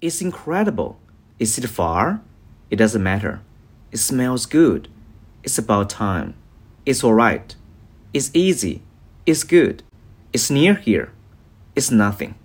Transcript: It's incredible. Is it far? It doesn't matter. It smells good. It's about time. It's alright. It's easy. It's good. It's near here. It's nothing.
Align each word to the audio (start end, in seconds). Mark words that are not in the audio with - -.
It's 0.00 0.20
incredible. 0.20 0.96
Is 1.40 1.58
it 1.58 1.66
far? 1.66 2.20
It 2.70 2.76
doesn't 2.76 3.02
matter. 3.02 3.40
It 3.90 3.98
smells 3.98 4.46
good. 4.46 4.86
It's 5.42 5.58
about 5.58 5.90
time. 5.90 6.34
It's 6.86 7.02
alright. 7.02 7.56
It's 8.14 8.30
easy. 8.32 8.82
It's 9.26 9.42
good. 9.42 9.82
It's 10.32 10.50
near 10.50 10.74
here. 10.74 11.10
It's 11.74 11.90
nothing. 11.90 12.36